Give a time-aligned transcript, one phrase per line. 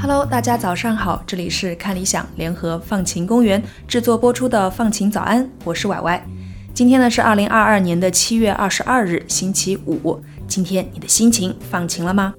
[0.00, 6.26] Hello，大家早上好，这里是看理想联合放晴公园制作播出的放晴早安，我是歪歪。
[6.78, 10.16] 今天呢是二零二二年的七月二十二日，星期五。
[10.46, 12.32] 今天你的心情放晴了吗？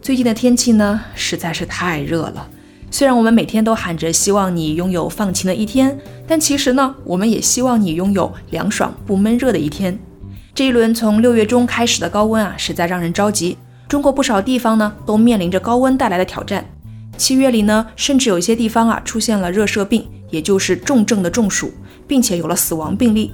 [0.00, 2.48] 最近的天气呢实在是太热了。
[2.90, 9.98] 虽然我们每天都喊着希望你拥有放晴的一天，但其实呢，我们也希望你拥有凉爽不闷热的一天。
[10.54, 13.58] 这一轮从六月中开始的高温啊，实在让人着急。
[13.86, 16.64] 中国不少地方呢都面临着高温带来的挑战。
[17.18, 21.70] 七月里呢，甚至有一些地方啊出现了热射病，也就是重症的中暑，
[22.08, 23.30] 并且有了死亡病例。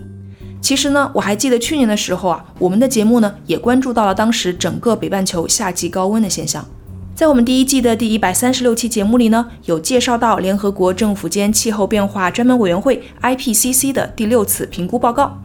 [0.61, 6.65] 其实呢，我还记得去年的时候啊，我们的节目呢也关注到了当时整个北半球夏季高温的现象。
[7.15, 15.39] 在我们第一季的第一百三十六期节目里呢，有介绍到联合国政府间气候变化专门委员会 IPCC 的第六次评估报告。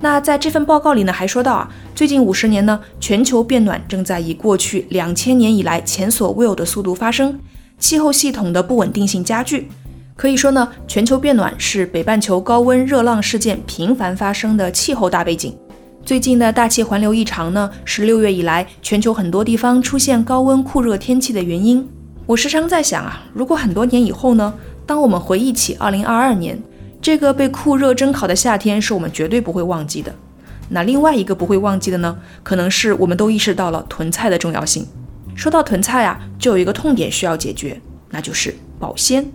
[0.00, 7.38] 那在这份报告里呢，还说到啊，最近五十年呢，全球变暖正在以过去两千年以来前所未有的速度发生。
[7.78, 9.68] 气候系统的不稳定性加剧，
[10.16, 15.54] 可以说呢，全球变暖是北半球高温热浪事件频繁发生的气候大背景。
[16.02, 21.86] 最近的大气环流异常呢，是六月以来全球很多地方出现高温酷热天气的原因。
[22.24, 24.54] 我时常在想啊，如果很多年以后呢，
[24.86, 26.62] 当我们回忆起2022年
[27.02, 30.14] 这个被酷热蒸烤的夏天，是我们绝对不会忘记的。
[30.70, 34.86] 那另外一个不会忘记的呢，可能是我们都意识到了囤菜的重要性。
[35.34, 39.30] 说到囤菜啊，就有一个痛点需要解决，那就是保鲜。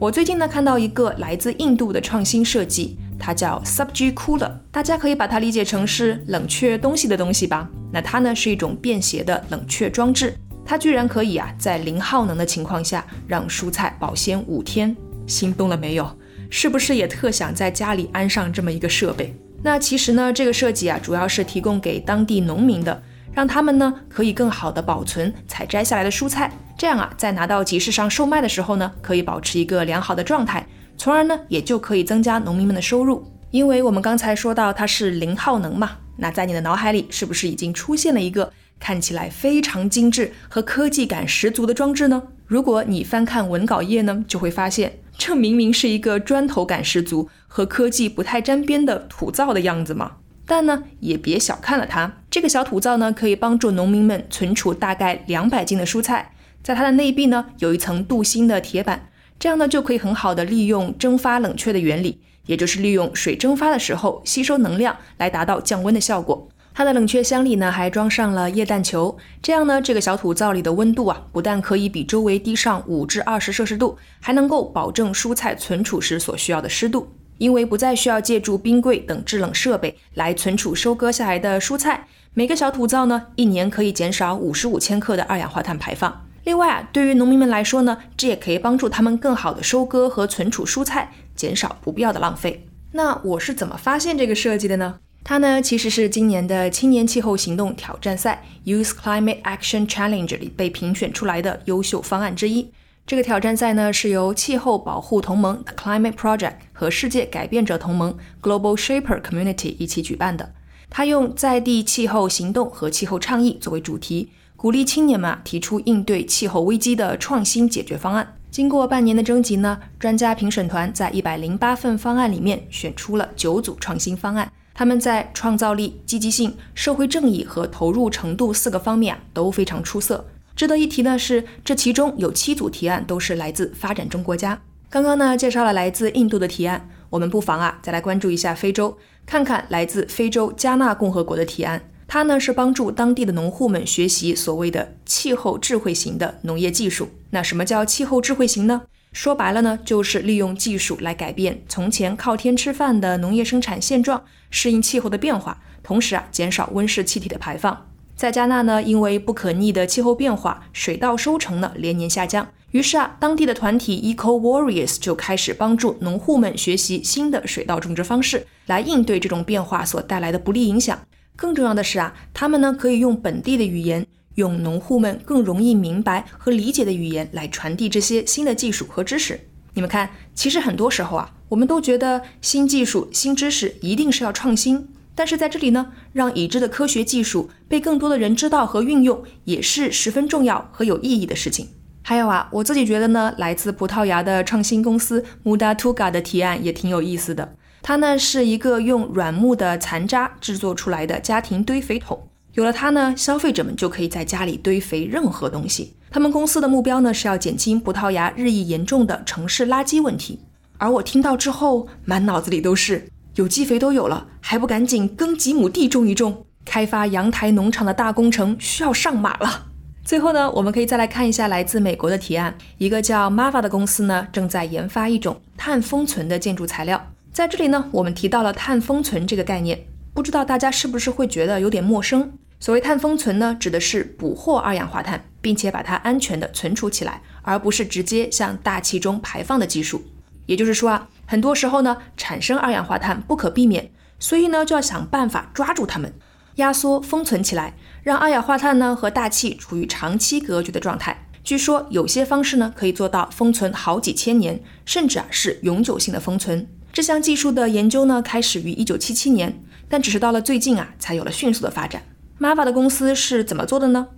[0.00, 7.68] 我最近呢看到一个来自印度的创新设计，它叫 Subji Cooler，大家可以把它理解成是冷却东西的东西吧。
[7.92, 10.34] 那它呢是一种便携的冷却装置，
[10.64, 16.10] 它居然可以啊在零耗能的情况下让蔬菜保鲜五天，心动了没有？
[16.48, 19.34] 是不是也特想在家里安上这么一个设备？
[19.62, 23.02] 那其实呢这个设计啊主要是提供给当地农民的。
[23.32, 26.50] 让他们呢可以更好的保存采摘下来的蔬菜，
[26.80, 33.22] 这样啊，在拿到集市上售卖的时候呢，可以保持一个良好的状态，从而呢也就可以增加农民们的收入。
[33.50, 42.22] 因为我们刚才说到它是零耗能嘛，那在你的脑海里是不是已经出现了一个看起来非常精致和科技感十足的装置呢？
[42.46, 50.12] 如果你翻看文稿页呢，就会发现这明明是一个砖头感十足和科技不太沾边的土灶的样子嘛。
[50.46, 52.10] 但呢，也别小看了它。
[52.30, 56.32] 这个小土灶呢，可以帮助农民们存储大概两百斤的蔬菜。
[56.62, 66.48] 在它的内壁呢，有一层镀锌的铁板，这样呢，就可以很好的利用蒸发冷却的原理，也就是利用水蒸发的时候吸收能量来达到降温的效果。
[66.72, 77.08] 它的冷却箱里呢，还装上了液氮球，这样呢，这个小土灶里的温度啊，不但可以比周围低上五至二十摄氏度，还能够保证蔬菜存储时所需要的湿度。
[77.38, 86.26] 因为不再需要借助冰柜等制冷设备来存储收割下来的蔬菜，每个小土灶呢，一年可以减少五十五千克的二氧化碳排放。
[86.44, 92.66] 另外啊，对于农民们来说呢，这也可以帮助他们更好的收割和存储蔬菜，减少不必要的浪费。
[92.92, 94.96] 那我是怎么发现这个设计的呢？
[95.22, 102.72] 它呢，其实是今年的青年气候行动挑战赛 （Youth Climate Action Challenge） 里被评选出来的优秀方案之一。
[103.06, 110.54] 这个挑战赛呢，是由气候保护同盟 The Climate Project 和世界改变者同盟 Global Shaper Community 一起举办的。
[110.88, 118.36] 它用在地气候行动和气候倡议作为主题，鼓励青年们提出应对气候危机的创新解决方案。
[118.50, 124.52] 经过半年的征集呢，专家评审团在一百零八份方案里面选出了九组创新方案。
[124.74, 130.26] 他们在创造力、积极性、社会正义和投入程度四个方面啊都非常出色。
[130.54, 134.60] 值得一提的是，这其中有七组提案都是来自发展中国家。
[134.90, 141.80] 刚刚呢介绍了来自印度的提案，我们不妨啊再来关注一下非洲，看看来自非洲加纳共和国的提案。
[142.12, 147.08] 它呢是帮助当地的农户们学习所谓的气候智慧型的农业技术。
[147.30, 148.82] 那什么叫气候智慧型呢？
[149.12, 157.86] 说白了呢，就是利用技术来改变从前靠天吃饭的农业生产现状，适应气候的变化，同时啊减少温室气体的排放。
[158.16, 162.48] 在加纳呢，因为不可逆的气候变化，水稻收成呢连年下降。
[162.72, 170.98] 于是啊，当地的团体 Eco Warriors 就开始帮助农户们学习新的水稻种植方式，来应对这种变化所带来的不利影响。
[171.36, 179.40] 更重要的是啊，他们呢可以用本地的语言，用农户们更容易明白和理解的语言来传递这些新的技术和知识。
[179.74, 184.88] 你们看，其实很多时候啊，我们都觉得新技术、新知识一定是要创新。
[185.14, 191.68] 但是在这里呢，让已知的科学技术被更多的人知道和运用，也是十分重要和有意义的事情。
[192.02, 197.54] 还有啊，我自己觉得呢，来自葡萄牙的创新公司 Muda Tuga 的提案也挺有意思的。
[197.82, 202.28] 它呢是一个用软木的残渣制作出来的家庭堆肥桶。
[202.54, 205.94] 有了它呢，消费者们就可以在家里堆肥任何东西。
[206.10, 210.40] 他们公司的目标呢是要减轻葡萄牙日益严重的城市垃圾问题。
[210.76, 213.06] 而我听到之后，满脑子里都是
[213.36, 216.44] 有机肥都有了，还不赶紧耕几亩地种一种？
[216.64, 219.66] 开发阳台农场的大工程需要上马了。
[220.04, 222.56] 最后呢，我们可以再来看一下来自美国的提案。
[222.78, 227.09] 一个叫 Mava 的公司呢，正在研发一种碳封存的建筑材料。
[227.32, 232.32] 在这里呢，我们提到了碳封存这个概念，不知道大家是不是会觉得有点陌生？
[232.58, 240.02] 所谓碳封存呢，指的是捕获二氧化碳，并且把它安全的存储起来，而不是直接向大气中排放的技术。
[240.46, 246.12] 也就是说啊，很多时候呢，产生二氧化碳不可避免，所以呢，就要想办法抓住它们，
[246.56, 247.74] 压缩封存起来。
[248.02, 251.28] 让二氧化碳呢和大气处于长期隔绝的状态。
[251.44, 256.66] 据说有些方式呢可以做到封存好几千年，甚至啊是永久性的封存。
[256.92, 262.02] 这项技术的研究呢开始于一九七七年，但只是到了最近啊才有了迅速的发展。
[262.40, 264.08] Mava 的公司是怎么做的呢？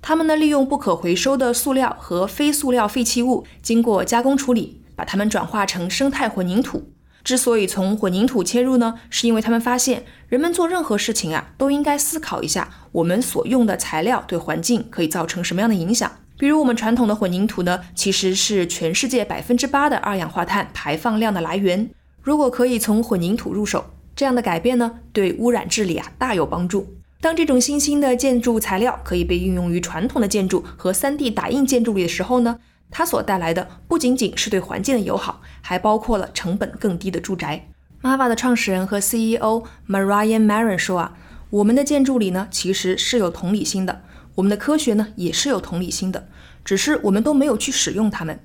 [0.00, 6.90] 他们呢利用不可回收的塑料和非塑料废弃物，经过加工处理，把它们转化成生态混凝土。
[7.22, 16.10] 之所以从混凝土切入呢，是因为他们发现人们做任何事情啊，都应该思考一下我们所用的材料对环境可以造成什么样的影响。
[16.38, 21.90] 比如我们传统的混凝土呢，其实是全世界百分之八的二氧化碳排放量的来源。
[22.22, 23.84] 如果可以从混凝土入手，
[24.14, 26.86] 这样的改变呢，对污染治理啊大有帮助。
[27.20, 32.58] 当这种新兴的建筑材料可以被运用于传统的建筑和 3D 打印建筑里的时候呢？
[32.90, 37.68] 它所带来的不仅仅是对环境的友好，还包括了成本更低的住宅。
[38.02, 41.16] Mava 的创始人和 CEO Marianne Marin 说啊，
[41.50, 44.02] 我们的建筑里呢其实是有同理心的，
[44.34, 46.28] 我们的科学呢也是有同理心的，
[46.64, 48.38] 只是我们都没有去使用它们。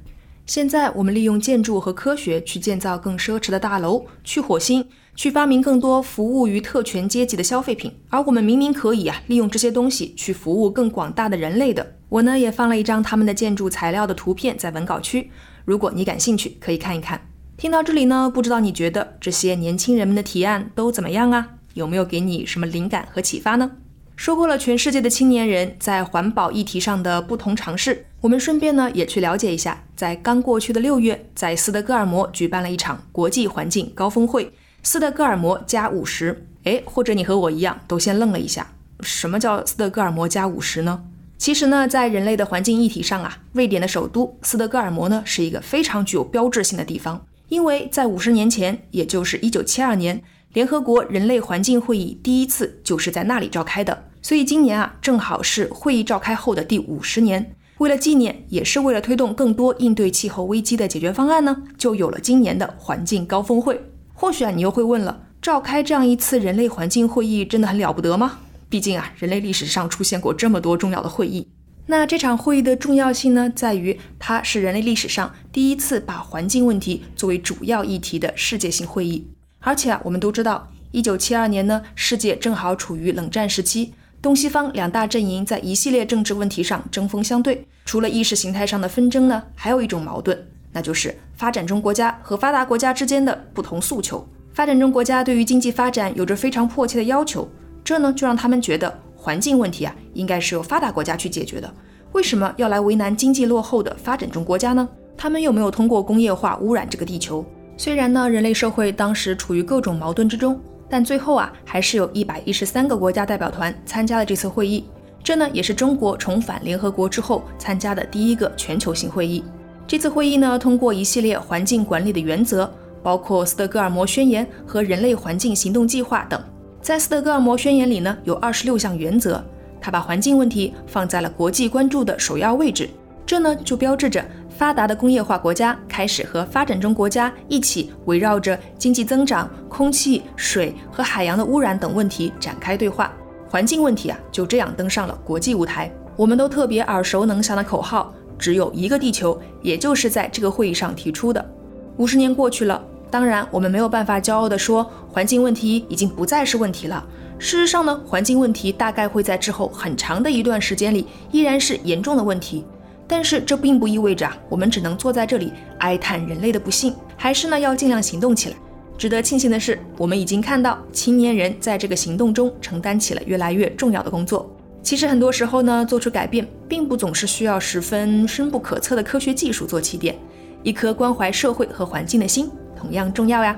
[0.47, 4.83] 现在我们利用建筑和科学去建造更奢侈的大楼，去火星。
[5.13, 11.95] 去发明更多服务于特权阶级的消费品，而我们明明可以啊，利用这些东西去服务更广大的人类的。
[12.07, 15.31] 我呢也放了一张他们的建筑材料的图片在文稿区，
[15.65, 17.19] 如果你感兴趣，可以看一看。
[17.57, 21.55] 听到这里呢，不知道你觉得这些年轻人们的提案都怎么样啊？
[21.73, 23.71] 有没有给你什么灵感和启发呢？
[24.17, 34.51] 说过了全世界的青年人在环保议题上的不同尝试，我们顺便呢也去了解一下，在刚过去的六月，在斯德哥尔摩举办了一场国际环境高峰会。
[34.81, 38.67] 斯德哥尔摩加五十，哎，或者你和我一样，都先愣了一下。
[39.01, 41.03] 什么叫斯德哥尔摩加五十呢？
[41.37, 47.23] 其实呢，在人类的环境议题上啊，瑞典的首都斯德哥尔摩呢，是一个非常具有标志性的地方。
[47.49, 50.19] 因为在五十年前，也就是一九七二年，
[50.53, 54.05] 联合国人类环境会议第一次就是在那里召开的。
[54.21, 57.55] 所以今年啊，正好是会议召开后的第五十年。
[57.77, 63.79] 为了纪念，也是为了推动更多应对气候危机的解决方案呢，就有了今年的环境高峰会。
[64.13, 68.39] 或许啊，你又会问了，召开这样一次人类环境会议真的很了不得吗？
[68.67, 71.47] 毕竟啊，人类历史上出现过这么多重要的会议。
[71.85, 79.27] 那这场会议的重要性呢，在于它是人类历史上第一次把环境问题作为主要议题的世界性会议。
[79.59, 83.93] 而且啊，我们都知道，一九七二年呢，世界正好处于冷战时期，
[84.27, 87.65] 东西方两大阵营在一系列政治问题上针锋相对。
[87.85, 90.37] 除了意识形态上的纷争呢，还有一种矛盾。
[90.73, 94.27] 那就是发展中国家和发达国家之间的不同诉求。
[94.51, 97.47] 发展中国家对于经济发展有着非常迫切的要求，
[97.85, 101.73] 这呢就让他们觉得环境问题啊应该是由发达国家去解决的。
[102.11, 104.85] 为什么要来为难经济落后的发展中国家呢？
[105.15, 107.45] 他们又没有通过工业化污染这个地球。
[107.77, 114.85] 虽然呢人类社会当时处于各种矛盾之中，但最后啊还是有一百一十三个国家代表团参加了这次会议。
[115.23, 119.43] 这呢也是中国重返联合国之后参加的第一个全球性会议。
[119.85, 122.69] 这次会议呢，通过一系列环境管理的原则，
[123.03, 126.41] 包括斯德哥尔摩宣言和人类环境行动计划等。
[126.81, 129.43] 在斯德哥尔摩宣言里呢，有二十六项原则，
[129.81, 132.89] 它把环境问题放在了国际关注的首要位置。
[133.25, 134.23] 这呢，就标志着
[134.57, 143.13] 发达的工业化国家开始和发展中国家一起围绕着经济增长、空气、水和海洋的污染等问题展开对话。
[143.47, 145.91] 环境问题啊，就这样登上了国际舞台。
[146.15, 148.11] 我们都特别耳熟能详的口号。
[148.39, 151.53] 只有一个地球，也就是在这个会议上提出的。
[151.97, 157.05] 五十年过去了，当然我们没有办法骄傲地说环境问题已经不再是问题了。
[157.37, 162.65] 事实上呢，环境问题大概会在之后很长的一段时间里依然是严重的问题。
[163.07, 168.55] 但是这并不意味着啊我们只能坐在这里哀叹人类的不幸，还是呢要尽量行动起来。
[168.97, 174.51] 值得庆幸的是，我们已经看到青年人在这个行动中承担起了越来越重要的工作。
[174.81, 180.15] 其实很多时候呢，做出改变并不总是需要十分深不可测的科学技术做起点，
[180.63, 183.57] 一颗关怀社会和环境的心同样重要呀。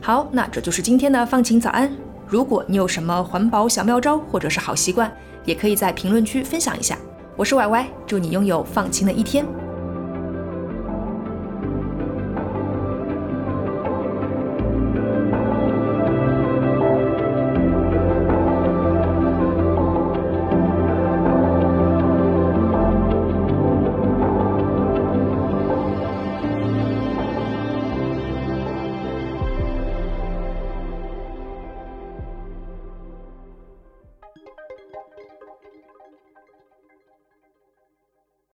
[0.00, 1.90] 好，那这就是今天的放晴早安。
[2.26, 5.12] 如果你有什么环保小妙招或者是好习惯，
[5.44, 6.98] 也可以在评论区分享一下。
[7.40, 9.46] 我是 Y Y，，祝你拥有放晴的一天。